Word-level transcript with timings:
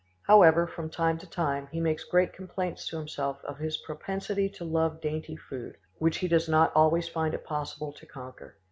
However, 0.23 0.65
from 0.65 0.89
time 0.89 1.19
to 1.19 1.27
time, 1.29 1.67
he 1.71 1.79
makes 1.79 2.05
great 2.05 2.33
complaints 2.33 2.87
to 2.87 2.97
himself 2.97 3.37
of 3.43 3.59
his 3.59 3.77
propensity 3.85 4.49
to 4.49 4.65
love 4.65 4.99
dainty 4.99 5.35
food, 5.37 5.77
which 5.99 6.17
he 6.17 6.27
does 6.27 6.49
not 6.49 6.71
always 6.73 7.07
find 7.07 7.35
it 7.35 7.45
possible 7.45 7.93
to 7.93 8.07
conquer. 8.07 8.57